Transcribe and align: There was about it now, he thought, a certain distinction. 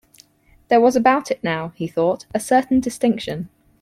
There 0.69 0.81
was 0.81 0.95
about 0.95 1.29
it 1.29 1.43
now, 1.43 1.73
he 1.75 1.85
thought, 1.85 2.25
a 2.33 2.39
certain 2.39 2.79
distinction. 2.79 3.49